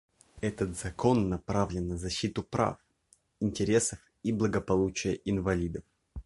Этот 0.39 0.75
закон 0.79 1.29
направлен 1.29 1.89
на 1.89 1.95
защиту 1.95 2.41
прав, 2.41 2.77
интересов 3.39 3.99
и 4.23 4.31
благополучия 4.31 5.13
инвалидов. 5.13 5.83